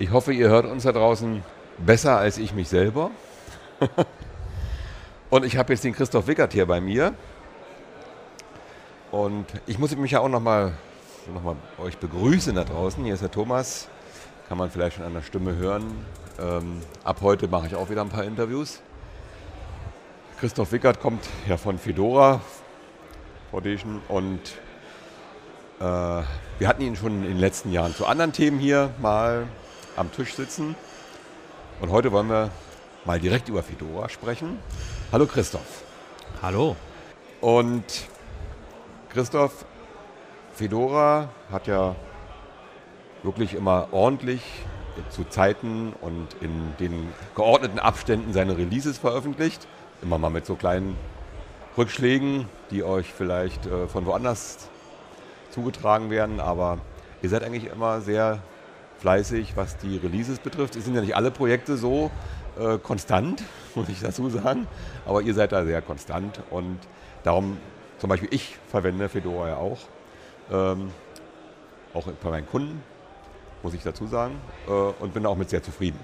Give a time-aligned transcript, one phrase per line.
[0.00, 1.44] Ich hoffe, ihr hört uns da draußen
[1.76, 3.10] besser als ich mich selber.
[5.30, 7.12] Und ich habe jetzt den Christoph Wickert hier bei mir.
[9.10, 10.72] Und ich muss mich ja auch nochmal
[11.34, 13.04] noch mal euch begrüßen da draußen.
[13.04, 13.88] Hier ist der Thomas.
[14.48, 15.84] Kann man vielleicht schon an der Stimme hören.
[16.40, 18.80] Ähm, ab heute mache ich auch wieder ein paar Interviews.
[20.40, 22.40] Christoph Wickert kommt ja von Fedora
[23.50, 24.40] Foundation und
[25.78, 29.46] äh, wir hatten ihn schon in den letzten Jahren zu anderen Themen hier mal
[29.96, 30.74] am Tisch sitzen.
[31.80, 32.50] Und heute wollen wir
[33.04, 34.58] mal direkt über Fedora sprechen.
[35.12, 35.82] Hallo Christoph.
[36.42, 36.76] Hallo.
[37.40, 37.84] Und
[39.08, 39.64] Christoph,
[40.52, 41.96] Fedora hat ja
[43.22, 44.42] wirklich immer ordentlich
[45.10, 49.66] zu Zeiten und in den geordneten Abständen seine Releases veröffentlicht.
[50.02, 50.96] Immer mal mit so kleinen
[51.76, 54.68] Rückschlägen, die euch vielleicht äh, von woanders
[55.50, 56.78] zugetragen werden, aber
[57.22, 58.40] ihr seid eigentlich immer sehr
[59.00, 60.76] fleißig, was die Releases betrifft.
[60.76, 62.10] Es sind ja nicht alle Projekte so
[62.58, 63.42] äh, konstant,
[63.74, 64.66] muss ich dazu sagen,
[65.06, 66.78] aber ihr seid da sehr konstant und
[67.24, 67.58] darum,
[67.98, 69.78] zum Beispiel ich verwende Fedora ja auch,
[70.50, 70.90] ähm,
[71.94, 72.82] auch bei meinen Kunden,
[73.62, 74.36] muss ich dazu sagen,
[74.68, 75.98] äh, und bin auch mit sehr zufrieden.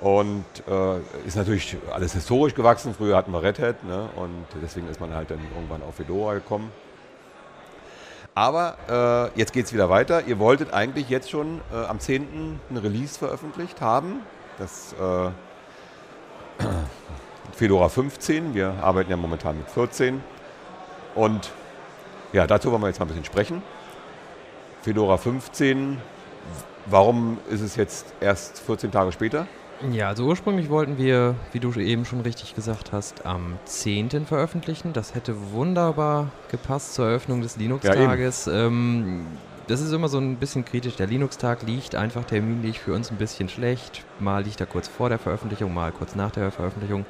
[0.00, 2.92] Und äh, ist natürlich alles historisch gewachsen.
[2.94, 4.08] Früher hatten wir Red Hat ne?
[4.16, 6.70] und deswegen ist man halt dann irgendwann auf Fedora gekommen.
[8.34, 10.26] Aber äh, jetzt geht es wieder weiter.
[10.26, 12.58] Ihr wolltet eigentlich jetzt schon äh, am 10.
[12.70, 14.20] ein Release veröffentlicht haben.
[14.58, 15.30] Das äh,
[17.52, 18.54] Fedora 15.
[18.54, 20.20] Wir arbeiten ja momentan mit 14.
[21.14, 21.52] Und
[22.32, 23.62] ja, dazu wollen wir jetzt mal ein bisschen sprechen.
[24.82, 25.98] Fedora 15,
[26.86, 29.46] warum ist es jetzt erst 14 Tage später?
[29.92, 34.26] Ja, also ursprünglich wollten wir, wie du eben schon richtig gesagt hast, am 10.
[34.26, 34.92] veröffentlichen.
[34.92, 38.46] Das hätte wunderbar gepasst zur Eröffnung des Linux-Tages.
[38.46, 39.26] Ja, ähm,
[39.66, 40.96] das ist immer so ein bisschen kritisch.
[40.96, 44.04] Der Linux-Tag liegt einfach terminlich für uns ein bisschen schlecht.
[44.20, 47.04] Mal liegt er kurz vor der Veröffentlichung, mal kurz nach der Veröffentlichung.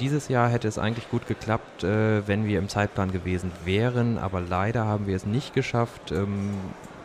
[0.00, 4.40] Dieses Jahr hätte es eigentlich gut geklappt, äh, wenn wir im Zeitplan gewesen wären, aber
[4.40, 6.12] leider haben wir es nicht geschafft.
[6.12, 6.54] Ähm,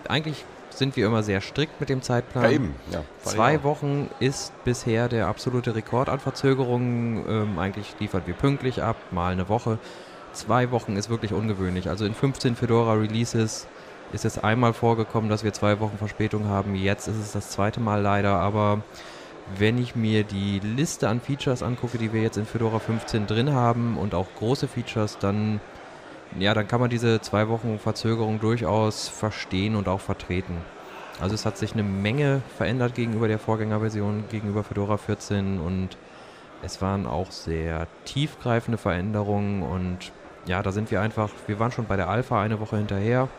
[0.08, 0.46] eigentlich
[0.78, 2.44] sind wir immer sehr strikt mit dem Zeitplan.
[2.44, 2.76] Ja, eben.
[2.92, 7.26] Ja, Zwei Wochen ist bisher der absolute Rekord an Verzögerungen.
[7.28, 9.80] Ähm, eigentlich liefern wir pünktlich ab, mal eine Woche.
[10.34, 11.90] Zwei Wochen ist wirklich ungewöhnlich.
[11.90, 13.68] Also in 15 Fedora Releases
[14.14, 16.76] ist es einmal vorgekommen, dass wir zwei Wochen Verspätung haben.
[16.76, 18.82] Jetzt ist es das zweite Mal leider, aber
[19.58, 23.54] wenn ich mir die Liste an Features angucke, die wir jetzt in Fedora 15 drin
[23.54, 25.60] haben und auch große Features, dann
[26.40, 30.58] ja, dann kann man diese zwei Wochen Verzögerung durchaus verstehen und auch vertreten.
[31.20, 35.98] Also es hat sich eine Menge verändert gegenüber der Vorgängerversion, gegenüber Fedora 14 und
[36.62, 40.12] es waren auch sehr tiefgreifende Veränderungen und
[40.46, 43.30] ja, da sind wir einfach, wir waren schon bei der Alpha eine Woche hinterher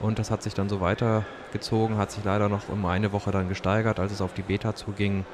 [0.00, 3.48] und das hat sich dann so weitergezogen, hat sich leider noch um eine Woche dann
[3.48, 5.24] gesteigert, als es auf die Beta zuging.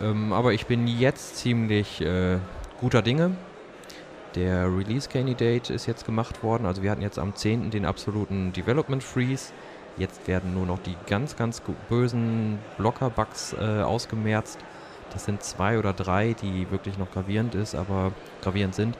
[0.00, 2.38] Ähm, aber ich bin jetzt ziemlich äh,
[2.80, 3.32] guter Dinge.
[4.38, 6.64] Der Release Candidate ist jetzt gemacht worden.
[6.64, 7.72] Also wir hatten jetzt am 10.
[7.72, 9.52] den absoluten Development Freeze.
[9.96, 14.60] Jetzt werden nur noch die ganz, ganz bösen Blocker-Bugs äh, ausgemerzt.
[15.12, 18.96] Das sind zwei oder drei, die wirklich noch gravierend ist, aber gravierend sind.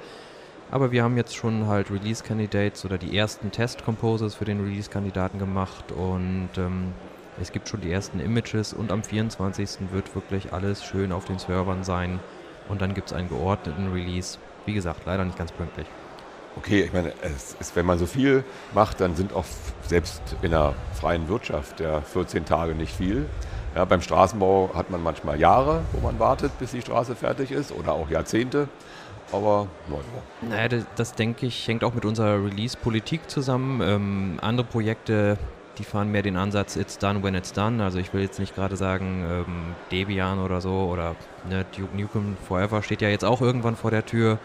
[0.72, 4.60] Aber wir haben jetzt schon halt Release Candidates oder die ersten Test Composes für den
[4.60, 6.94] Release Kandidaten gemacht und ähm,
[7.41, 9.93] es gibt schon die ersten Images und am 24.
[9.93, 12.19] wird wirklich alles schön auf den Servern sein
[12.69, 14.37] und dann gibt es einen geordneten Release
[14.68, 15.86] wie gesagt, leider nicht ganz pünktlich.
[16.56, 17.12] Okay, ich meine,
[17.60, 19.44] ist, wenn man so viel macht, dann sind auch
[19.86, 23.26] selbst in der freien Wirtschaft ja 14 Tage nicht viel.
[23.74, 27.72] Ja, beim Straßenbau hat man manchmal Jahre, wo man wartet, bis die Straße fertig ist
[27.72, 28.68] oder auch Jahrzehnte.
[29.32, 30.02] Aber naja.
[30.42, 33.80] Naja, das, das, denke ich, hängt auch mit unserer Release-Politik zusammen.
[33.82, 35.38] Ähm, andere Projekte,
[35.78, 37.82] die fahren mehr den Ansatz, it's done when it's done.
[37.82, 41.14] Also ich will jetzt nicht gerade sagen, ähm, Debian oder so oder
[41.48, 44.38] ne, Duke Nukem Forever steht ja jetzt auch irgendwann vor der Tür.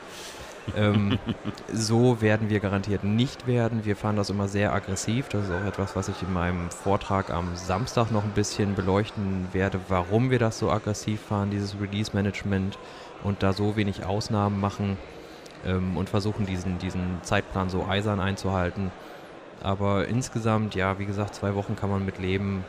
[0.77, 1.17] ähm,
[1.73, 3.85] so werden wir garantiert nicht werden.
[3.85, 5.27] Wir fahren das immer sehr aggressiv.
[5.29, 9.47] Das ist auch etwas, was ich in meinem Vortrag am Samstag noch ein bisschen beleuchten
[9.51, 12.77] werde, warum wir das so aggressiv fahren, dieses Release-Management
[13.23, 14.97] und da so wenig Ausnahmen machen
[15.65, 18.91] ähm, und versuchen, diesen, diesen Zeitplan so eisern einzuhalten.
[19.63, 22.65] Aber insgesamt, ja, wie gesagt, zwei Wochen kann man mit leben,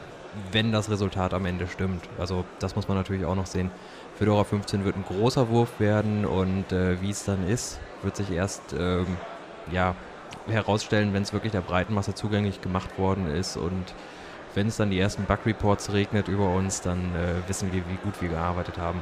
[0.52, 2.08] wenn das Resultat am Ende stimmt.
[2.19, 3.70] Also das muss man natürlich auch noch sehen.
[4.17, 8.31] Fedora 15 wird ein großer Wurf werden und äh, wie es dann ist, wird sich
[8.31, 9.06] erst ähm,
[9.73, 9.96] ja,
[10.46, 13.94] herausstellen, wenn es wirklich der Breitenmasse zugänglich gemacht worden ist und
[14.55, 18.23] wenn es dann die ersten Bug-Reports regnet über uns, dann äh, wissen wir, wie gut
[18.23, 19.00] wir gearbeitet haben.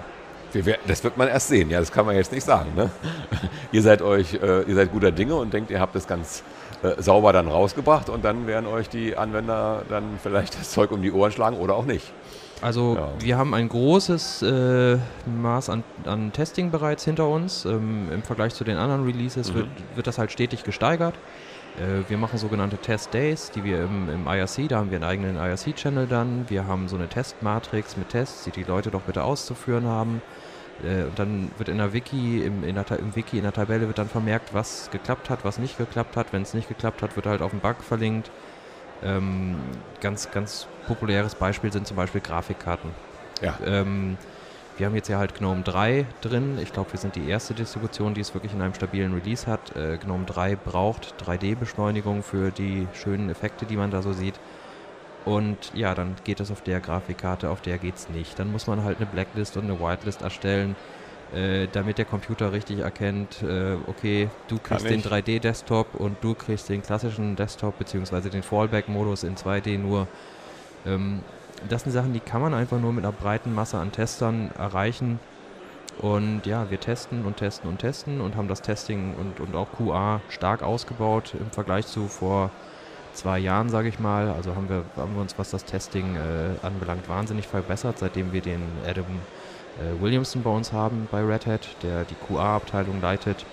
[0.53, 2.73] Wir, das wird man erst sehen, ja, das kann man jetzt nicht sagen.
[2.75, 2.91] Ne?
[3.73, 6.43] ihr seid euch, äh, ihr seid guter Dinge und denkt, ihr habt das ganz
[6.83, 11.03] äh, sauber dann rausgebracht und dann werden euch die Anwender dann vielleicht das Zeug um
[11.03, 12.13] die Ohren schlagen oder auch nicht.
[12.61, 13.09] Also ja.
[13.19, 14.97] wir haben ein großes äh,
[15.27, 17.65] Maß an, an, Testing bereits hinter uns.
[17.65, 19.57] Ähm, Im Vergleich zu den anderen Releases mhm.
[19.57, 21.15] wird, wird das halt stetig gesteigert.
[21.79, 25.05] Äh, wir machen sogenannte Test Days, die wir im, im IRC, da haben wir einen
[25.05, 26.49] eigenen IRC-Channel dann.
[26.49, 30.23] Wir haben so eine Testmatrix mit Tests, die die Leute doch bitte auszuführen haben.
[30.83, 33.87] Äh, und dann wird in der Wiki, im, in der, im Wiki, in der Tabelle
[33.87, 36.33] wird dann vermerkt, was geklappt hat, was nicht geklappt hat.
[36.33, 38.31] Wenn es nicht geklappt hat, wird halt auf den Bug verlinkt.
[39.03, 39.57] Ähm,
[40.01, 42.91] ganz, ganz populäres Beispiel sind zum Beispiel Grafikkarten.
[43.41, 43.59] Ja.
[43.65, 44.17] Ähm,
[44.77, 46.59] wir haben jetzt ja halt GNOME 3 drin.
[46.61, 49.77] Ich glaube, wir sind die erste Distribution, die es wirklich in einem stabilen Release hat.
[49.77, 54.35] Äh, GNOME 3 braucht 3D-Beschleunigung für die schönen Effekte, die man da so sieht.
[55.25, 58.39] Und ja, dann geht es auf der Grafikkarte, auf der geht es nicht.
[58.39, 60.75] Dann muss man halt eine Blacklist und eine Whitelist erstellen,
[61.35, 66.69] äh, damit der Computer richtig erkennt, äh, okay, du kriegst den 3D-Desktop und du kriegst
[66.69, 70.09] den klassischen Desktop beziehungsweise den Fallback-Modus in 2D nur.
[70.85, 71.21] Ähm,
[71.69, 75.19] das sind Sachen, die kann man einfach nur mit einer breiten Masse an Testern erreichen.
[75.99, 79.69] Und ja, wir testen und testen und testen und haben das Testing und, und auch
[79.77, 82.51] QA stark ausgebaut im Vergleich zu vor
[83.13, 84.31] zwei Jahren, sage ich mal.
[84.31, 88.41] Also haben wir, haben wir uns, was das Testing äh, anbelangt, wahnsinnig verbessert, seitdem wir
[88.41, 89.05] den Adam
[89.79, 93.45] äh, Williamson bei uns haben bei Red Hat, der die QA-Abteilung leitet.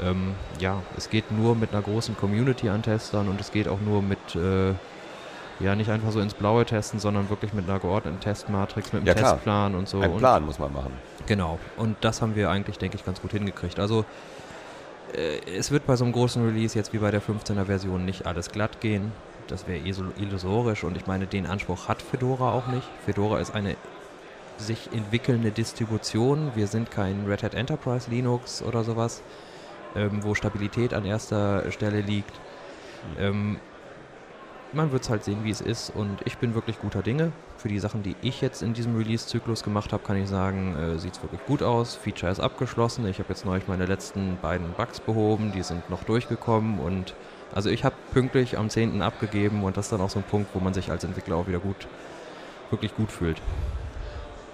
[0.00, 3.80] Ähm, ja, es geht nur mit einer großen Community an Testern und es geht auch
[3.80, 4.74] nur mit, äh,
[5.62, 9.06] ja, nicht einfach so ins Blaue testen, sondern wirklich mit einer geordneten Testmatrix, mit einem
[9.06, 10.00] ja, Testplan und so.
[10.00, 10.92] Ein Plan muss man machen.
[11.26, 13.78] Genau, und das haben wir eigentlich, denke ich, ganz gut hingekriegt.
[13.78, 14.04] Also
[15.14, 18.26] äh, es wird bei so einem großen Release jetzt wie bei der 15er Version nicht
[18.26, 19.12] alles glatt gehen.
[19.48, 19.80] Das wäre
[20.18, 22.88] illusorisch und ich meine, den Anspruch hat Fedora auch nicht.
[23.04, 23.76] Fedora ist eine
[24.58, 26.52] sich entwickelnde Distribution.
[26.54, 29.22] Wir sind kein Red Hat Enterprise Linux oder sowas,
[29.96, 32.32] ähm, wo Stabilität an erster Stelle liegt.
[33.18, 33.58] Ähm,
[34.74, 35.90] man wird es halt sehen, wie es ist.
[35.90, 37.32] Und ich bin wirklich guter Dinge.
[37.56, 40.98] Für die Sachen, die ich jetzt in diesem Release-Zyklus gemacht habe, kann ich sagen, äh,
[40.98, 41.94] sieht es wirklich gut aus.
[41.94, 43.06] Feature ist abgeschlossen.
[43.06, 45.52] Ich habe jetzt neulich meine letzten beiden Bugs behoben.
[45.52, 46.78] Die sind noch durchgekommen.
[46.78, 47.14] Und
[47.54, 49.02] also ich habe pünktlich am 10.
[49.02, 49.62] abgegeben.
[49.64, 51.60] Und das ist dann auch so ein Punkt, wo man sich als Entwickler auch wieder
[51.60, 51.86] gut,
[52.70, 53.40] wirklich gut fühlt.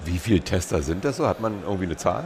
[0.05, 1.27] Wie viele Tester sind das so?
[1.27, 2.25] Hat man irgendwie eine Zahl?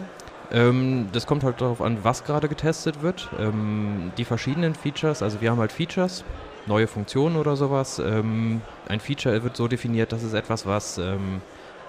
[0.53, 3.31] Ähm, das kommt halt darauf an, was gerade getestet wird.
[3.39, 6.25] Ähm, die verschiedenen Features, also wir haben halt Features,
[6.67, 7.99] neue Funktionen oder sowas.
[7.99, 11.41] Ähm, ein Feature wird so definiert, dass es etwas, was ähm,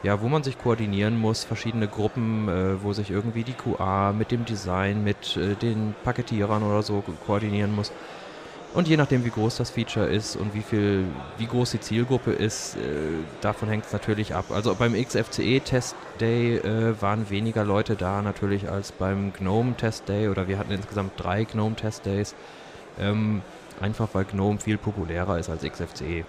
[0.04, 4.32] ja, wo man sich koordinieren muss, verschiedene Gruppen, äh, wo sich irgendwie die QA mit
[4.32, 7.92] dem Design, mit äh, den Paketierern oder so koordinieren muss.
[8.74, 11.06] Und je nachdem, wie groß das Feature ist und wie viel,
[11.38, 12.80] wie groß die Zielgruppe ist, äh,
[13.40, 14.46] davon hängt es natürlich ab.
[14.50, 20.10] Also beim XFCE Test Day äh, waren weniger Leute da natürlich als beim GNOME Test
[20.10, 22.36] Day oder wir hatten insgesamt drei GNOME Test Days.
[23.00, 23.42] Ähm,
[23.82, 26.26] einfach weil GNOME viel populärer ist als XFCE.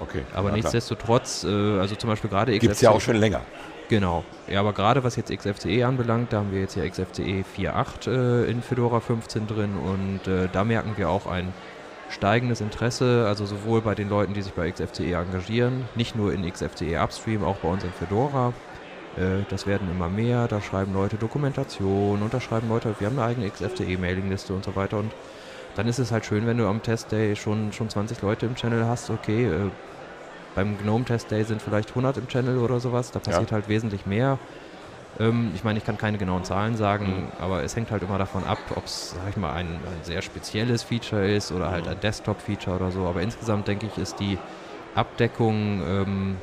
[0.00, 0.22] Okay.
[0.34, 2.60] Aber ja, nichtsdestotrotz, äh, also zum Beispiel gerade XFCE.
[2.60, 3.42] Gibt es ja auch schon länger.
[3.88, 4.24] Genau.
[4.48, 8.50] Ja, aber gerade was jetzt XFCE anbelangt, da haben wir jetzt ja XFCE 4.8 äh,
[8.50, 11.52] in Fedora 15 drin und äh, da merken wir auch ein
[12.10, 16.50] steigendes Interesse, also sowohl bei den Leuten, die sich bei XFCE engagieren, nicht nur in
[16.50, 18.52] XFCE Upstream, auch bei uns in Fedora.
[19.16, 23.18] Äh, das werden immer mehr, da schreiben Leute Dokumentation und da schreiben Leute, wir haben
[23.18, 25.12] eine eigene XFCE-Mailingliste und so weiter und
[25.76, 28.54] dann ist es halt schön, wenn du am Test Day schon, schon 20 Leute im
[28.54, 29.70] Channel hast, okay, äh,
[30.54, 33.56] beim GNOME Test Day sind vielleicht 100 im Channel oder sowas, da passiert ja.
[33.56, 34.38] halt wesentlich mehr.
[35.18, 37.28] Ähm, ich meine, ich kann keine genauen Zahlen sagen, mhm.
[37.40, 40.22] aber es hängt halt immer davon ab, ob es, sag ich mal, ein, ein, sehr
[40.22, 41.92] spezielles Feature ist oder halt mhm.
[41.92, 43.06] ein Desktop-Feature oder so.
[43.06, 44.38] Aber insgesamt denke ich, ist die
[44.94, 46.36] Abdeckung, ähm,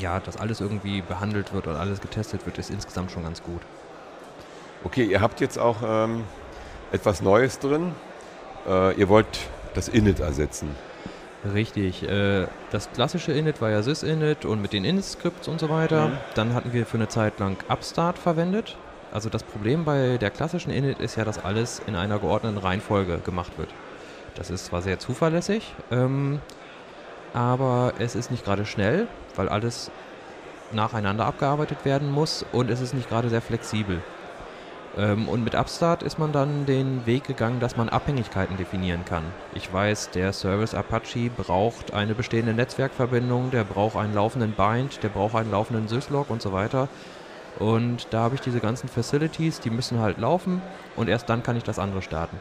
[0.00, 3.62] ja, dass alles irgendwie behandelt wird und alles getestet wird, ist insgesamt schon ganz gut.
[4.84, 6.24] Okay, ihr habt jetzt auch ähm,
[6.92, 7.92] etwas Neues drin.
[8.66, 9.26] Äh, ihr wollt
[9.74, 10.74] das Init ersetzen.
[11.52, 12.08] Richtig.
[12.08, 16.08] Äh, das klassische Init war ja sysinit und mit den Init-Scripts und so weiter.
[16.08, 16.16] Mhm.
[16.34, 18.76] Dann hatten wir für eine Zeit lang Upstart verwendet.
[19.12, 23.18] Also das Problem bei der klassischen Init ist ja, dass alles in einer geordneten Reihenfolge
[23.18, 23.70] gemacht wird.
[24.34, 26.40] Das ist zwar sehr zuverlässig, ähm,
[27.32, 29.90] aber es ist nicht gerade schnell, weil alles
[30.72, 34.02] nacheinander abgearbeitet werden muss und es ist nicht gerade sehr flexibel.
[34.96, 39.24] Ähm, und mit Upstart ist man dann den Weg gegangen, dass man Abhängigkeiten definieren kann.
[39.54, 45.10] Ich weiß, der Service Apache braucht eine bestehende Netzwerkverbindung, der braucht einen laufenden Bind, der
[45.10, 46.88] braucht einen laufenden Syslog und so weiter.
[47.58, 50.62] Und da habe ich diese ganzen Facilities, die müssen halt laufen
[50.96, 52.40] und erst dann kann ich das andere starten.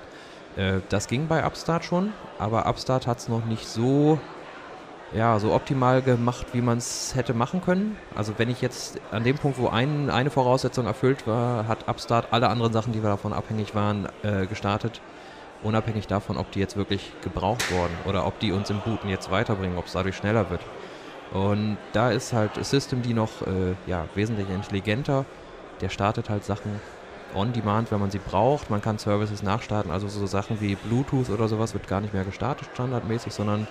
[0.56, 4.20] Äh, das ging bei Upstart schon, aber Upstart hat es noch nicht so
[5.14, 7.98] ja, so optimal gemacht, wie man es hätte machen können.
[8.16, 12.28] Also wenn ich jetzt an dem Punkt, wo ein, eine Voraussetzung erfüllt war, hat Upstart
[12.32, 15.02] alle anderen Sachen, die wir davon abhängig waren, äh, gestartet.
[15.64, 19.32] Unabhängig davon, ob die jetzt wirklich gebraucht wurden oder ob die uns im Booten jetzt
[19.32, 20.62] weiterbringen, ob es dadurch schneller wird.
[21.32, 25.26] Und da ist halt System die noch äh, ja, wesentlich intelligenter.
[25.82, 26.80] Der startet halt Sachen
[27.34, 28.70] on demand, wenn man sie braucht.
[28.70, 32.24] Man kann Services nachstarten, also so Sachen wie Bluetooth oder sowas wird gar nicht mehr
[32.24, 33.68] gestartet standardmäßig, sondern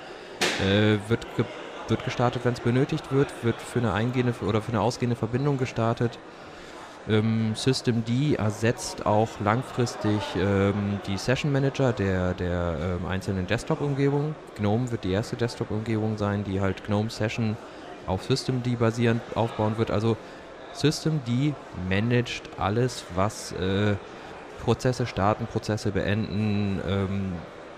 [0.60, 1.44] äh, wird, ge
[1.88, 5.58] wird gestartet, wenn es benötigt wird, wird für eine eingehende oder für eine ausgehende Verbindung
[5.58, 6.18] gestartet.
[7.08, 14.34] Ähm, System D ersetzt auch langfristig ähm, die Session Manager der, der ähm, einzelnen Desktop-Umgebungen.
[14.56, 17.56] GNOME wird die erste Desktop-Umgebung sein, die halt GNOME Session
[18.06, 19.92] auf System D basierend aufbauen wird.
[19.92, 20.16] Also
[20.76, 21.54] System D
[21.88, 23.94] managt alles, was äh,
[24.64, 27.32] Prozesse starten, Prozesse beenden, ähm,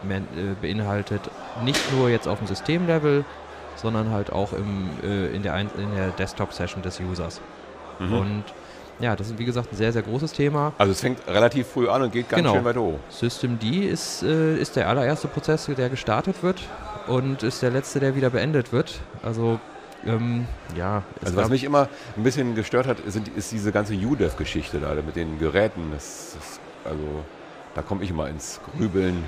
[0.08, 1.20] äh, beinhaltet.
[1.64, 3.24] Nicht nur jetzt auf dem Systemlevel,
[3.76, 7.40] sondern halt auch im, äh, in der, in der Desktop-Session des Users.
[7.98, 8.12] Mhm.
[8.12, 8.44] Und
[9.00, 10.72] ja, das ist wie gesagt ein sehr, sehr großes Thema.
[10.78, 12.54] Also es fängt relativ früh an und geht ganz genau.
[12.54, 12.98] schön weiter hoch.
[13.10, 16.60] System D ist, äh, ist der allererste Prozess, der gestartet wird
[17.06, 19.00] und ist der letzte, der wieder beendet wird.
[19.22, 19.60] Also
[20.08, 20.46] ähm,
[20.76, 21.02] ja.
[21.24, 25.16] Also was mich immer ein bisschen gestört hat, sind, ist diese ganze UDEV-Geschichte da mit
[25.16, 25.90] den Geräten.
[25.92, 27.24] Das, das, also
[27.74, 29.24] da komme ich immer ins Grübeln.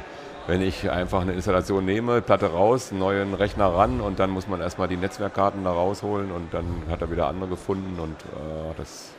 [0.47, 4.49] Wenn ich einfach eine Installation nehme, Platte raus, einen neuen Rechner ran und dann muss
[4.49, 8.75] man erstmal die Netzwerkkarten da rausholen und dann hat er wieder andere gefunden und äh,
[8.77, 9.11] das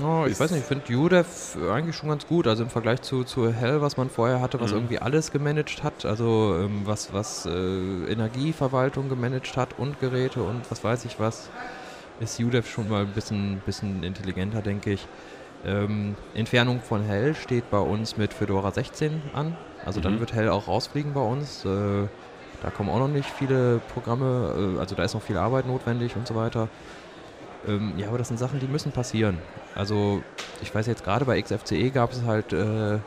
[0.00, 2.46] No, ich weiß nicht, ich finde UDEV eigentlich schon ganz gut.
[2.46, 4.78] Also im Vergleich zu, zu Hell, was man vorher hatte, was mhm.
[4.78, 10.70] irgendwie alles gemanagt hat, also ähm, was, was äh, Energieverwaltung gemanagt hat und Geräte und
[10.70, 11.50] was weiß ich was,
[12.20, 15.06] ist UDEV schon mal ein bisschen, bisschen intelligenter, denke ich.
[15.64, 19.56] Ähm, Entfernung von Hell steht bei uns mit Fedora 16 an.
[19.84, 20.04] Also mhm.
[20.04, 21.64] dann wird Hell auch rausfliegen bei uns.
[21.64, 22.06] Äh,
[22.62, 26.16] da kommen auch noch nicht viele Programme, äh, also da ist noch viel Arbeit notwendig
[26.16, 26.68] und so weiter.
[27.66, 29.38] Ähm, ja, aber das sind Sachen, die müssen passieren.
[29.74, 30.22] Also
[30.62, 32.98] ich weiß jetzt gerade bei XFCE gab es halt äh,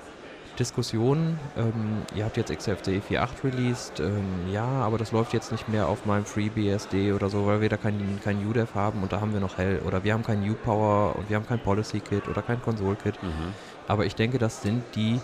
[0.57, 1.39] Diskussionen.
[1.57, 3.99] Ähm, ihr habt jetzt XFCE 4.8 released.
[3.99, 7.69] Ähm, ja, aber das läuft jetzt nicht mehr auf meinem FreeBSD oder so, weil wir
[7.69, 9.81] da kein, kein UDEV haben und da haben wir noch Hell.
[9.85, 13.21] Oder wir haben kein UPower und wir haben kein Policy Kit oder kein Console Kit.
[13.21, 13.53] Mhm.
[13.87, 15.19] Aber ich denke, das sind die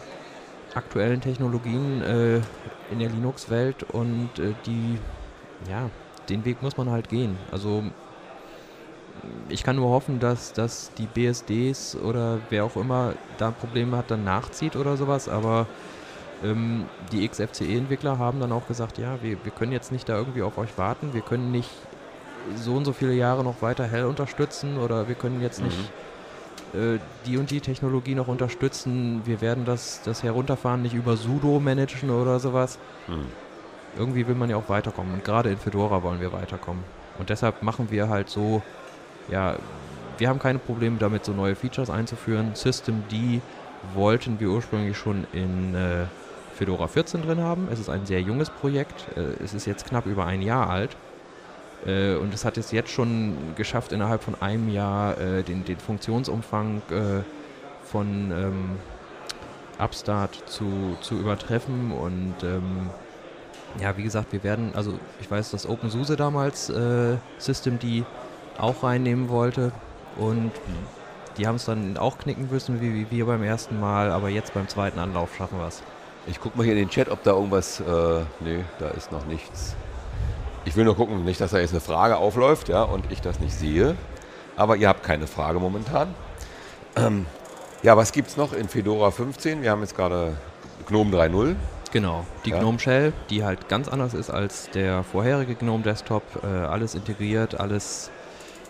[0.75, 2.35] aktuellen Technologien äh,
[2.91, 4.97] in der Linux-Welt und äh, die,
[5.69, 5.89] ja,
[6.29, 7.37] den Weg muss man halt gehen.
[7.51, 7.83] Also
[9.49, 14.09] ich kann nur hoffen, dass, dass die BSDs oder wer auch immer da Probleme hat,
[14.11, 15.67] dann nachzieht oder sowas, aber
[16.43, 20.41] ähm, die XFCE-Entwickler haben dann auch gesagt, ja, wir, wir können jetzt nicht da irgendwie
[20.41, 21.69] auf euch warten, wir können nicht
[22.55, 25.65] so und so viele Jahre noch weiter hell unterstützen oder wir können jetzt mhm.
[25.65, 25.77] nicht
[26.73, 31.59] äh, die und die Technologie noch unterstützen, wir werden das, das Herunterfahren nicht über sudo
[31.59, 32.79] managen oder sowas.
[33.07, 33.25] Mhm.
[33.97, 36.83] Irgendwie will man ja auch weiterkommen und gerade in Fedora wollen wir weiterkommen.
[37.19, 38.61] Und deshalb machen wir halt so
[39.29, 39.55] ja,
[40.17, 42.51] wir haben keine Probleme damit, so neue Features einzuführen.
[42.53, 43.41] System D
[43.95, 46.05] wollten wir ursprünglich schon in äh,
[46.53, 47.67] Fedora 14 drin haben.
[47.71, 49.05] Es ist ein sehr junges Projekt.
[49.17, 50.95] Äh, es ist jetzt knapp über ein Jahr alt.
[51.85, 55.77] Äh, und es hat es jetzt schon geschafft, innerhalb von einem Jahr äh, den, den
[55.77, 57.23] Funktionsumfang äh,
[57.83, 58.69] von ähm,
[59.79, 61.91] Upstart zu, zu übertreffen.
[61.91, 62.89] Und ähm,
[63.79, 68.03] ja, wie gesagt, wir werden, also ich weiß, dass OpenSUSE damals äh, System D
[68.61, 69.71] auch reinnehmen wollte.
[70.17, 70.51] Und
[71.37, 74.53] die haben es dann auch knicken müssen, wie, wie, wir beim ersten Mal, aber jetzt
[74.53, 75.81] beim zweiten Anlauf schaffen wir es.
[76.27, 77.79] Ich gucke mal hier in den Chat, ob da irgendwas.
[77.79, 77.83] Äh,
[78.41, 79.75] nee, da ist noch nichts.
[80.65, 83.39] Ich will nur gucken, nicht, dass da jetzt eine Frage aufläuft, ja, und ich das
[83.39, 83.95] nicht sehe.
[84.55, 86.13] Aber ihr habt keine Frage momentan.
[86.95, 87.25] Ähm,
[87.81, 89.63] ja, was gibt es noch in Fedora 15?
[89.63, 90.37] Wir haben jetzt gerade
[90.87, 91.55] GNOME 3.0.
[91.91, 92.59] Genau, die ja.
[92.59, 96.23] GNOME Shell, die halt ganz anders ist als der vorherige GNOME Desktop.
[96.43, 98.11] Äh, alles integriert, alles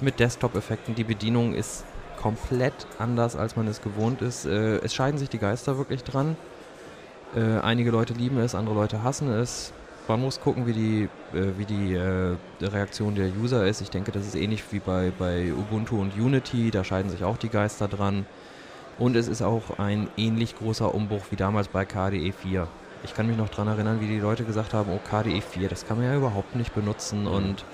[0.02, 0.96] mit Desktop-Effekten.
[0.96, 1.84] Die Bedienung ist
[2.22, 4.46] komplett anders, als man es gewohnt ist.
[4.46, 6.36] Äh, es scheiden sich die Geister wirklich dran.
[7.36, 9.74] Äh, einige Leute lieben es, andere Leute hassen es.
[10.08, 13.82] Man muss gucken, wie die, äh, wie die äh, Reaktion der User ist.
[13.82, 16.72] Ich denke, das ist ähnlich wie bei, bei Ubuntu und Unity.
[16.72, 18.26] Da scheiden sich auch die Geister dran.
[19.00, 22.68] Und es ist auch ein ähnlich großer Umbruch wie damals bei KDE 4.
[23.04, 25.88] Ich kann mich noch daran erinnern, wie die Leute gesagt haben, oh KDE 4, das
[25.88, 27.22] kann man ja überhaupt nicht benutzen.
[27.22, 27.28] Mhm.
[27.28, 27.66] Und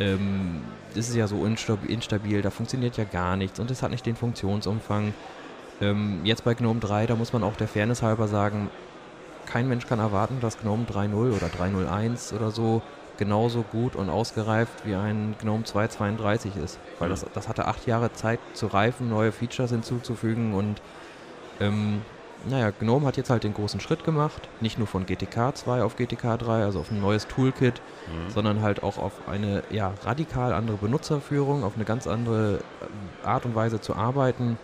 [0.00, 0.62] ähm,
[0.94, 4.16] das ist ja so instabil, da funktioniert ja gar nichts und es hat nicht den
[4.16, 5.14] Funktionsumfang.
[5.80, 8.70] Ähm, jetzt bei GNOME 3, da muss man auch der Fairness halber sagen,
[9.46, 12.82] kein Mensch kann erwarten, dass GNOME 3.0 oder 3.01 oder so
[13.18, 16.78] genauso gut und ausgereift wie ein GNOME 2.32 ist.
[16.98, 20.80] Weil das, das hatte acht Jahre Zeit zu reifen, neue Features hinzuzufügen und
[21.60, 22.00] ähm,
[22.48, 25.96] naja, GNOME hat jetzt halt den großen Schritt gemacht, nicht nur von GTK 2 auf
[25.96, 28.30] GTK 3, also auf ein neues Toolkit, mhm.
[28.30, 32.60] sondern halt auch auf eine ja, radikal andere Benutzerführung, auf eine ganz andere
[33.24, 34.58] äh, Art und Weise zu arbeiten.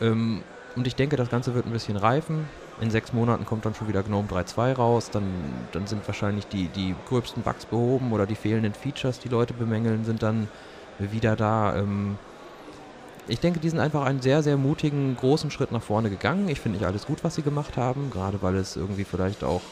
[0.00, 0.42] Ähm,
[0.76, 2.48] und ich denke, das Ganze wird ein bisschen reifen.
[2.80, 5.24] In sechs Monaten kommt dann schon wieder GNOME 3.2 raus, dann,
[5.72, 10.04] dann sind wahrscheinlich die, die gröbsten Bugs behoben oder die fehlenden Features, die Leute bemängeln,
[10.04, 10.48] sind dann
[10.98, 11.76] wieder da.
[11.76, 12.16] Ähm,
[13.28, 16.48] ich denke, die sind einfach einen sehr, sehr mutigen, großen Schritt nach vorne gegangen.
[16.48, 19.62] Ich finde nicht alles gut, was sie gemacht haben, gerade weil es irgendwie vielleicht auch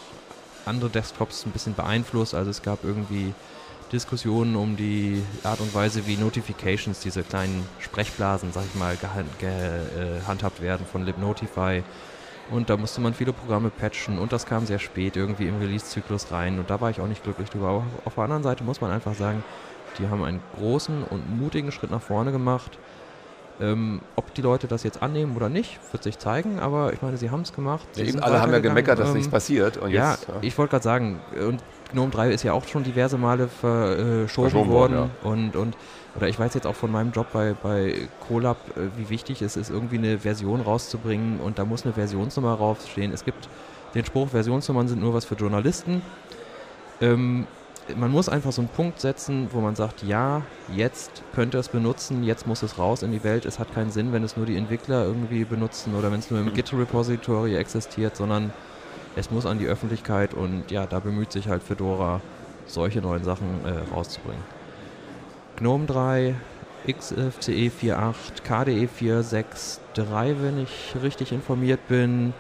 [0.67, 2.35] andere Desktops ein bisschen beeinflusst.
[2.35, 3.35] Also es gab irgendwie
[3.93, 9.39] Diskussionen um die Art und Weise, wie Notifications, diese kleinen Sprechblasen, sag ich mal, gehandhabt
[10.59, 11.83] ge äh, werden von libnotify.
[12.51, 16.33] Und da musste man viele Programme patchen und das kam sehr spät irgendwie im Release-Zyklus
[16.33, 17.69] rein und da war ich auch nicht glücklich drüber.
[17.69, 19.45] Aber auf der anderen Seite muss man einfach sagen,
[19.99, 22.79] die haben einen großen und mutigen Schritt nach vorne gemacht
[23.61, 27.17] ähm, ob die Leute das jetzt annehmen oder nicht, wird sich zeigen, aber ich meine,
[27.17, 27.87] sie haben es gemacht.
[27.97, 29.77] Ja, alle haben ja gemeckert, dass ähm, nichts passiert.
[29.77, 30.35] Und ja, jetzt, ja.
[30.41, 31.63] ich wollte gerade sagen, und
[31.93, 34.97] GNOME 3 ist ja auch schon diverse Male verschoben, verschoben worden.
[34.97, 35.31] worden ja.
[35.31, 35.77] und, und,
[36.17, 39.57] oder ich weiß jetzt auch von meinem Job bei, bei Colab, äh, wie wichtig es
[39.57, 43.13] ist, irgendwie eine Version rauszubringen und da muss eine Versionsnummer rausstehen.
[43.13, 43.49] Es gibt
[43.95, 46.03] den Spruch, Versionsnummern sind nur was für Journalisten.
[47.01, 47.47] Ähm,
[47.97, 50.43] man muss einfach so einen Punkt setzen, wo man sagt, ja,
[50.75, 53.45] jetzt könnt ihr es benutzen, jetzt muss es raus in die Welt.
[53.45, 56.41] Es hat keinen Sinn, wenn es nur die Entwickler irgendwie benutzen oder wenn es nur
[56.41, 58.53] im Git-Repository existiert, sondern
[59.17, 62.21] es muss an die Öffentlichkeit und ja, da bemüht sich halt Fedora,
[62.67, 64.43] solche neuen Sachen äh, rauszubringen.
[65.57, 66.35] GNOME 3,
[66.87, 72.33] XFCE 4.8, KDE 4.6.3, wenn ich richtig informiert bin.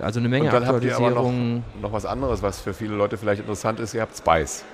[0.00, 1.04] Also eine Menge und dann Aktualisierungen.
[1.04, 3.94] Habt ihr aber noch, noch was anderes, was für viele Leute vielleicht interessant ist.
[3.94, 4.64] Ihr habt Spice.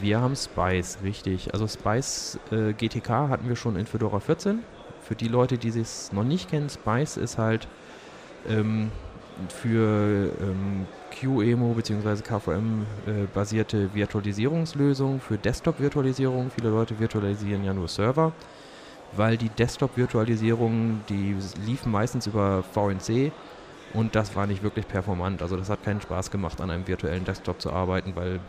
[0.00, 1.52] Wir haben Spice, richtig.
[1.52, 4.60] Also Spice äh, GTK hatten wir schon in Fedora 14.
[5.02, 7.66] Für die Leute, die es noch nicht kennen, Spice ist halt
[8.48, 8.90] ähm,
[9.48, 12.22] für ähm, QEMU bzw.
[12.22, 16.50] KVM äh, basierte Virtualisierungslösung für Desktop-Virtualisierung.
[16.50, 18.32] Viele Leute virtualisieren ja nur Server,
[19.12, 23.32] weil die Desktop-Virtualisierung, die liefen meistens über VNC
[23.94, 25.42] und das war nicht wirklich performant.
[25.42, 28.40] Also das hat keinen Spaß gemacht, an einem virtuellen Desktop zu arbeiten, weil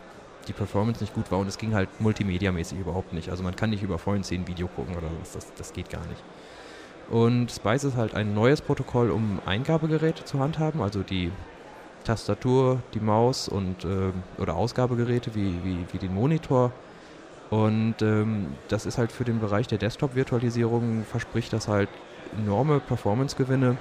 [0.48, 3.30] die Performance nicht gut war und es ging halt multimedia-mäßig überhaupt nicht.
[3.30, 6.04] Also man kann nicht über VNC ein Video gucken oder was, das, das geht gar
[6.06, 6.22] nicht.
[7.10, 11.30] Und Spice ist halt ein neues Protokoll, um Eingabegeräte zu handhaben, also die
[12.04, 16.72] Tastatur, die Maus und äh, oder Ausgabegeräte wie, wie, wie den Monitor.
[17.50, 21.90] Und ähm, das ist halt für den Bereich der Desktop-Virtualisierung verspricht das halt
[22.38, 23.76] enorme Performance-Gewinne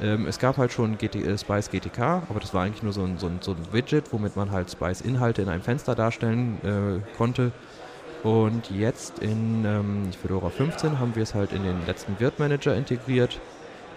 [0.00, 3.02] ähm, es gab halt schon GT, äh, Spice GTK, aber das war eigentlich nur so
[3.02, 7.16] ein, so, ein, so ein Widget, womit man halt Spice-Inhalte in einem Fenster darstellen äh,
[7.16, 7.52] konnte.
[8.22, 13.40] Und jetzt in ähm, Fedora 15 haben wir es halt in den letzten Virt-Manager integriert.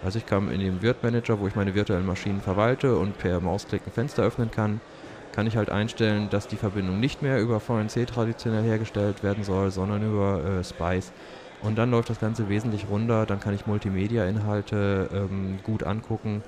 [0.04, 3.82] Also ich kann in den Virt-Manager, wo ich meine virtuellen Maschinen verwalte und per Mausklick
[3.86, 4.80] ein Fenster öffnen kann,
[5.32, 9.70] kann ich halt einstellen, dass die Verbindung nicht mehr über VNC traditionell hergestellt werden soll,
[9.70, 11.12] sondern über äh, Spice.
[11.62, 16.42] Und dann läuft das Ganze wesentlich runter, dann kann ich Multimedia-Inhalte ähm, gut angucken.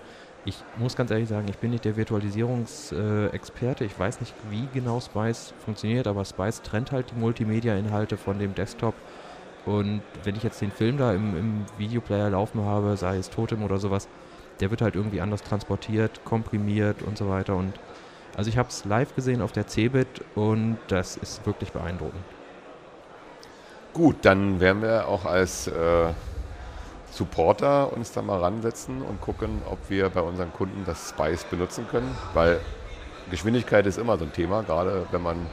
[0.44, 3.84] Ich muss ganz ehrlich sagen, ich bin nicht der Virtualisierungsexperte.
[3.84, 8.54] Ich weiß nicht, wie genau Spice funktioniert, aber Spice trennt halt die Multimedia-Inhalte von dem
[8.54, 8.94] Desktop.
[9.64, 13.62] Und wenn ich jetzt den Film da im, im Videoplayer laufen habe, sei es Totem
[13.62, 14.08] oder sowas,
[14.60, 17.56] der wird halt irgendwie anders transportiert, komprimiert und so weiter.
[17.56, 17.72] Und
[18.36, 22.22] also ich habe es live gesehen auf der Cebit und das ist wirklich beeindruckend.
[23.94, 25.72] Gut, dann werden wir auch als äh,
[27.12, 31.86] Supporter uns da mal ransetzen und gucken, ob wir bei unseren Kunden das Spice benutzen
[31.88, 32.60] können, weil
[33.30, 35.46] Geschwindigkeit ist immer so ein Thema, gerade wenn man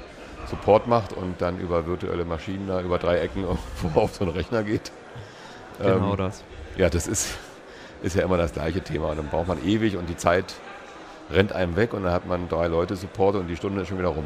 [0.48, 3.46] Support macht und dann über virtuelle Maschinen da über drei Ecken
[3.96, 4.92] auf so einen Rechner geht.
[5.80, 6.44] Genau ähm, das.
[6.78, 7.38] Ja, das ist,
[8.02, 9.12] ist ja immer das gleiche Thema.
[9.12, 10.56] Und dann braucht man ewig und die Zeit
[11.30, 14.00] rennt einem weg und dann hat man drei Leute Support und die Stunde ist schon
[14.00, 14.26] wieder rum.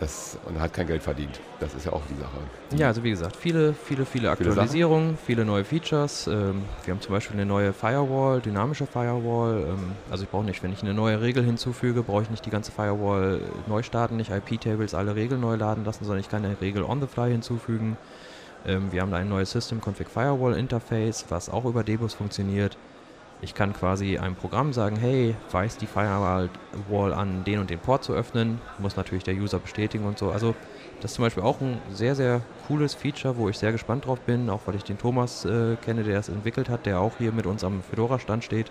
[0.00, 1.40] Das, und hat kein Geld verdient.
[1.60, 2.36] Das ist ja auch die Sache.
[2.76, 6.26] Ja, also wie gesagt, viele, viele, viele Aktualisierungen, viele, viele neue Features.
[6.26, 9.64] Ähm, wir haben zum Beispiel eine neue Firewall, dynamische Firewall.
[9.68, 12.50] Ähm, also ich brauche nicht, wenn ich eine neue Regel hinzufüge, brauche ich nicht die
[12.50, 16.60] ganze Firewall neu starten, nicht IP-Tables alle Regeln neu laden lassen, sondern ich kann eine
[16.60, 17.96] Regel on the fly hinzufügen.
[18.66, 22.76] Ähm, wir haben da ein neues System Config Firewall Interface, was auch über Debus funktioniert.
[23.44, 28.02] Ich kann quasi einem Programm sagen, hey, weiß die Firewall an, den und den Port
[28.02, 28.58] zu öffnen.
[28.78, 30.30] Muss natürlich der User bestätigen und so.
[30.30, 30.54] Also
[31.02, 34.20] das ist zum Beispiel auch ein sehr, sehr cooles Feature, wo ich sehr gespannt drauf
[34.20, 37.32] bin, auch weil ich den Thomas äh, kenne, der es entwickelt hat, der auch hier
[37.32, 38.68] mit uns am Fedora-Stand steht.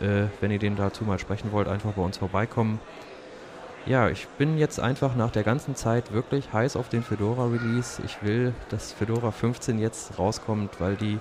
[0.00, 2.80] Äh, wenn ihr den dazu mal sprechen wollt, einfach bei uns vorbeikommen.
[3.86, 8.02] Ja, ich bin jetzt einfach nach der ganzen Zeit wirklich heiß auf den Fedora-Release.
[8.04, 11.20] Ich will, dass Fedora 15 jetzt rauskommt, weil die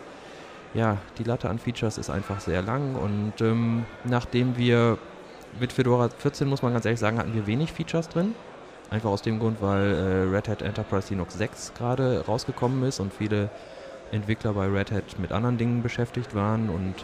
[0.74, 4.98] ja, die Latte an Features ist einfach sehr lang und ähm, nachdem wir
[5.60, 8.36] mit Fedora 14, muss man ganz ehrlich sagen, hatten wir wenig Features drin.
[8.92, 13.14] Einfach aus dem Grund, weil äh, Red Hat Enterprise Linux 6 gerade rausgekommen ist und
[13.14, 13.50] viele
[14.12, 16.96] Entwickler bei Red Hat mit anderen Dingen beschäftigt waren und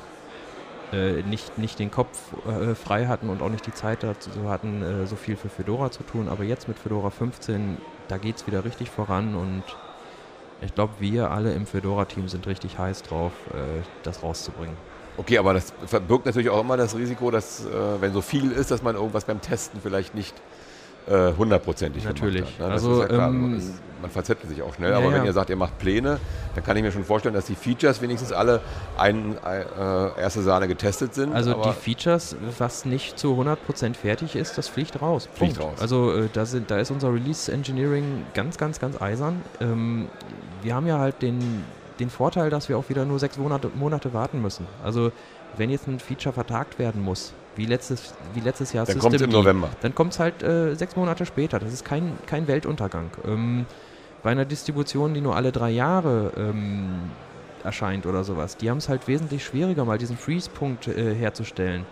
[0.93, 4.81] äh, nicht, nicht den Kopf äh, frei hatten und auch nicht die Zeit dazu hatten,
[4.81, 6.29] äh, so viel für Fedora zu tun.
[6.29, 9.63] Aber jetzt mit Fedora 15, da geht es wieder richtig voran und
[10.61, 14.75] ich glaube, wir alle im Fedora-Team sind richtig heiß drauf, äh, das rauszubringen.
[15.17, 18.71] Okay, aber das verbirgt natürlich auch immer das Risiko, dass, äh, wenn so viel ist,
[18.71, 20.35] dass man irgendwas beim Testen vielleicht nicht
[21.07, 22.43] äh, hundertprozentig Natürlich.
[22.59, 22.65] Hat, ne?
[22.65, 23.61] Also, ja klar, ähm,
[24.01, 25.13] man verzettelt sich auch schnell, ja, aber ja.
[25.13, 26.19] wenn ihr sagt, ihr macht Pläne,
[26.53, 28.61] dann kann ich mir schon vorstellen, dass die Features wenigstens alle
[28.97, 31.33] ein, äh, erste Sahne getestet sind.
[31.33, 35.27] Also die Features, was nicht zu 100% fertig ist, das fliegt raus.
[35.33, 35.73] Fliegt Punkt.
[35.73, 35.81] raus.
[35.81, 39.41] Also äh, da, sind, da ist unser Release Engineering ganz, ganz, ganz eisern.
[39.59, 40.07] Ähm,
[40.61, 41.63] wir haben ja halt den,
[41.99, 44.67] den Vorteil, dass wir auch wieder nur sechs Monate, Monate warten müssen.
[44.83, 45.11] Also
[45.57, 49.21] wenn jetzt ein Feature vertagt werden muss, wie letztes, wie letztes Jahr Dann kommt es
[49.21, 49.69] im November.
[49.81, 51.59] Dann kommt es halt äh, sechs Monate später.
[51.59, 53.09] Das ist kein, kein Weltuntergang.
[53.25, 53.65] Ähm,
[54.23, 57.11] bei einer Distribution, die nur alle drei Jahre ähm,
[57.63, 61.85] erscheint oder sowas, die haben es halt wesentlich schwieriger, mal diesen Freeze-Punkt äh, herzustellen.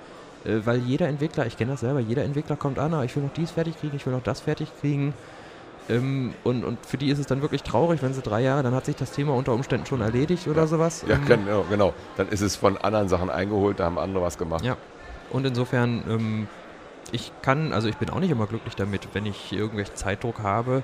[0.45, 3.23] Äh, weil jeder Entwickler, ich kenne das selber, jeder Entwickler kommt an, ah, ich will
[3.23, 5.13] noch dies fertig kriegen, ich will noch das fertig kriegen.
[5.89, 8.73] Ähm, und, und für die ist es dann wirklich traurig, wenn sie drei Jahre, dann
[8.73, 10.67] hat sich das Thema unter Umständen schon erledigt oder ja.
[10.67, 11.03] sowas.
[11.07, 11.93] Ja, ähm, genau, genau.
[12.17, 14.63] Dann ist es von anderen Sachen eingeholt, da haben andere was gemacht.
[14.63, 14.77] Ja.
[15.29, 16.47] Und insofern, ähm,
[17.11, 20.83] ich kann, also ich bin auch nicht immer glücklich damit, wenn ich irgendwelchen Zeitdruck habe.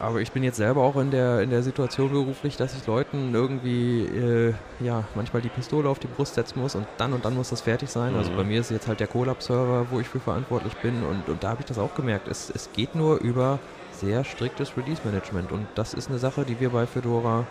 [0.00, 3.34] Aber ich bin jetzt selber auch in der, in der Situation beruflich, dass ich Leuten
[3.34, 7.36] irgendwie, äh, ja, manchmal die Pistole auf die Brust setzen muss und dann und dann
[7.36, 8.14] muss das fertig sein.
[8.16, 8.32] Also mhm.
[8.32, 11.44] Also bei mir ist jetzt halt der Colab-Server, wo ich für verantwortlich bin und, und
[11.44, 12.26] da habe ich das auch gemerkt.
[12.26, 13.60] Es, es geht nur über
[13.92, 17.46] sehr striktes Release-Management und das ist eine Sache, die wir bei Fedora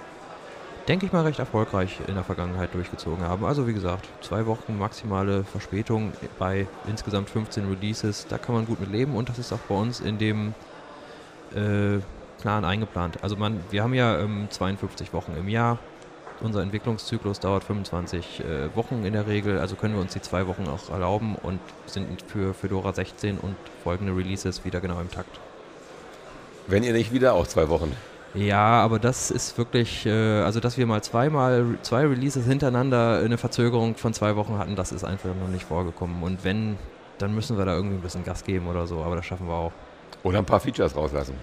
[0.91, 3.45] denke ich mal, recht erfolgreich in der Vergangenheit durchgezogen haben.
[3.45, 8.81] Also wie gesagt, zwei Wochen maximale Verspätung bei insgesamt 15 Releases, da kann man gut
[8.81, 10.53] mit leben und das ist auch bei uns in dem
[11.55, 11.99] äh,
[12.41, 13.23] Plan eingeplant.
[13.23, 15.79] Also man, wir haben ja ähm, 52 Wochen im Jahr.
[16.41, 20.45] Unser Entwicklungszyklus dauert 25 äh, Wochen in der Regel, also können wir uns die zwei
[20.45, 25.39] Wochen auch erlauben und sind für Fedora 16 und folgende Releases wieder genau im Takt.
[26.67, 27.95] Wenn ihr nicht wieder auch zwei Wochen
[28.33, 33.37] ja, aber das ist wirklich, äh, also dass wir mal zweimal, zwei Releases hintereinander eine
[33.37, 36.23] Verzögerung von zwei Wochen hatten, das ist einfach noch nicht vorgekommen.
[36.23, 36.77] Und wenn,
[37.17, 39.53] dann müssen wir da irgendwie ein bisschen Gas geben oder so, aber das schaffen wir
[39.53, 39.73] auch.
[40.23, 41.33] Oder ein paar Features rauslassen.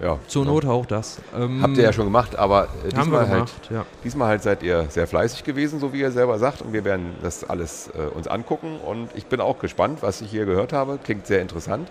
[0.00, 1.20] Ja, Zur Not auch das.
[1.36, 3.86] Ähm, Habt ihr ja schon gemacht, aber äh, diesmal, halt, ja.
[4.02, 6.60] diesmal halt seid ihr sehr fleißig gewesen, so wie ihr selber sagt.
[6.60, 8.78] Und wir werden das alles äh, uns angucken.
[8.80, 10.98] Und ich bin auch gespannt, was ich hier gehört habe.
[11.02, 11.88] Klingt sehr interessant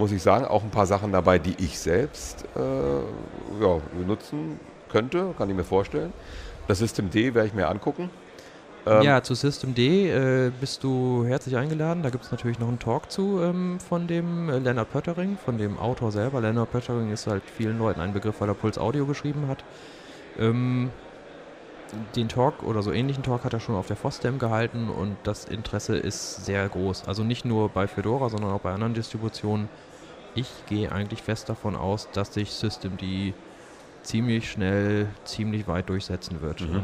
[0.00, 2.60] muss ich sagen, auch ein paar Sachen dabei, die ich selbst äh,
[3.62, 4.58] ja, benutzen
[4.90, 6.12] könnte, kann ich mir vorstellen.
[6.66, 8.10] Das System D werde ich mir angucken.
[8.86, 12.02] Ähm ja, zu System D äh, bist du herzlich eingeladen.
[12.02, 15.58] Da gibt es natürlich noch einen Talk zu ähm, von dem äh, Leonard Pöttering, von
[15.58, 16.40] dem Autor selber.
[16.40, 19.62] Leonard Pöttering ist halt vielen Leuten ein Begriff, weil er Puls Audio geschrieben hat.
[20.38, 20.90] Ähm,
[22.16, 25.44] den Talk oder so ähnlichen Talk hat er schon auf der FOSDEM gehalten und das
[25.44, 27.06] Interesse ist sehr groß.
[27.06, 29.68] Also nicht nur bei Fedora, sondern auch bei anderen Distributionen
[30.34, 33.02] ich gehe eigentlich fest davon aus, dass sich Systemd
[34.02, 36.60] ziemlich schnell, ziemlich weit durchsetzen wird.
[36.62, 36.82] Mhm.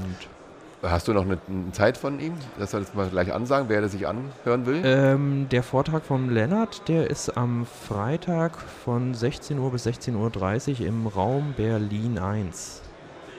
[0.83, 3.81] Hast du noch eine, eine, Zeit von ihm, dass er das mal gleich ansagen, wer
[3.81, 4.83] das sich anhören will?
[4.85, 10.87] Ähm, der Vortrag vom Lennart, der ist am Freitag von 16 Uhr bis 16.30 Uhr
[10.87, 12.83] im Raum Berlin 1.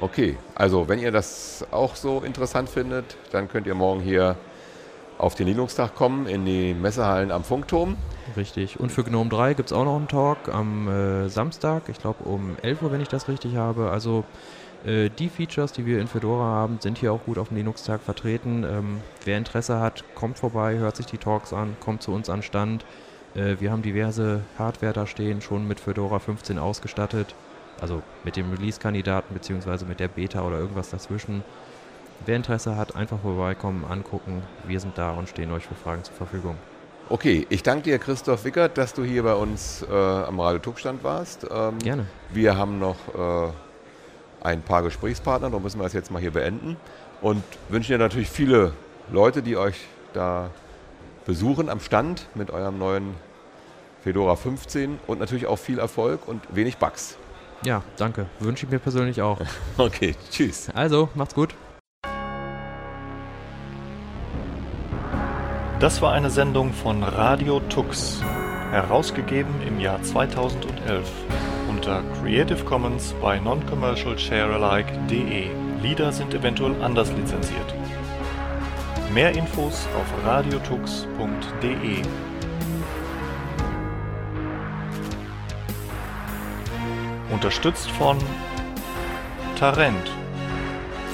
[0.02, 4.36] Okay, also wenn ihr das auch so interessant findet, dann könnt ihr morgen hier
[5.18, 7.98] auf den Linux-Tag kommen, in die Messehallen am Funkturm.
[8.36, 8.80] Richtig.
[8.80, 12.24] Und für GNOME 3 gibt es auch noch einen Talk am äh, Samstag, ich glaube
[12.24, 13.90] um 11 Uhr, wenn ich das richtig habe.
[13.90, 14.26] Also
[14.86, 18.02] äh, die Features, die wir in Fedora haben, sind hier auch gut auf dem Linux-Tag
[18.02, 18.64] vertreten.
[18.64, 22.44] Ähm, wer Interesse hat, kommt vorbei, hört sich die Talks an, kommt zu uns an
[22.44, 22.86] Stand.
[23.36, 27.34] Äh, wir haben diverse Hardware da stehen, schon mit Fedora 15 ausgestattet.
[27.80, 31.44] Also mit dem Release-Kandidaten beziehungsweise mit der Beta oder irgendwas dazwischen.
[32.26, 34.44] Wer Interesse hat, einfach vorbeikommen, angucken.
[34.66, 36.56] Wir sind da und stehen euch für Fragen zur Verfügung.
[37.10, 41.04] Okay, ich danke dir, Christoph Wickert, dass du hier bei uns äh, am Radio Tuckstand
[41.04, 41.48] warst.
[41.50, 42.06] Ähm, Gerne.
[42.34, 43.52] Wir haben noch äh,
[44.42, 46.76] ein paar Gesprächspartner, darum müssen wir das jetzt mal hier beenden.
[47.22, 48.74] Und wünschen dir natürlich viele
[49.12, 50.50] Leute, die euch da
[51.26, 53.16] besuchen am Stand mit eurem neuen
[54.04, 57.18] Fedora 15 und natürlich auch viel Erfolg und wenig Bugs.
[57.64, 58.28] Ja, danke.
[58.40, 59.40] Wünsche ich mir persönlich auch.
[59.78, 60.70] okay, tschüss.
[60.74, 61.56] Also, macht's gut.
[65.80, 68.20] Das war eine Sendung von Radio Tux,
[68.72, 71.08] herausgegeben im Jahr 2011
[71.70, 75.50] unter Creative Commons by Non-Commercial Sharealike.de.
[75.84, 77.76] Lieder sind eventuell anders lizenziert.
[79.14, 82.02] Mehr Infos auf radiotux.de.
[87.32, 88.18] Unterstützt von
[89.56, 90.12] Tarent.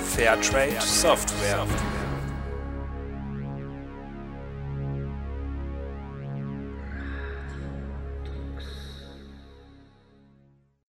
[0.05, 1.65] Fairtrade Software.